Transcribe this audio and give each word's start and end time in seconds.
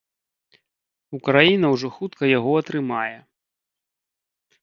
Украіна 1.17 1.67
ўжо 1.73 1.87
хутка 1.99 2.23
яго 2.37 2.51
атрымае. 2.61 3.15